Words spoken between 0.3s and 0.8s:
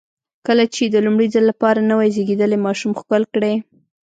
کله